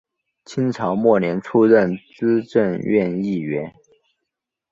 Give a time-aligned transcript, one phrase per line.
[0.45, 3.71] 清朝末年出任资政院议员。